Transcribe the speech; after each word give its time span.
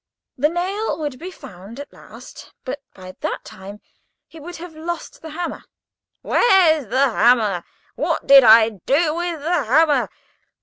The 0.35 0.49
nail 0.49 0.97
would 0.97 1.19
be 1.19 1.29
found 1.29 1.79
at 1.79 1.93
last, 1.93 2.51
but 2.65 2.81
by 2.95 3.13
that 3.19 3.41
time 3.45 3.81
he 4.25 4.39
would 4.39 4.55
have 4.55 4.73
lost 4.75 5.21
the 5.21 5.29
hammer. 5.29 5.63
"Where's 6.23 6.87
the 6.87 7.07
hammer? 7.09 7.63
What 7.93 8.25
did 8.25 8.43
I 8.43 8.69
do 8.87 9.13
with 9.13 9.41
the 9.43 9.63
hammer? 9.65 10.09